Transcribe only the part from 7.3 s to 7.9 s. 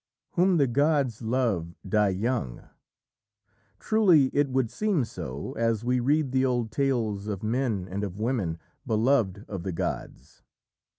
men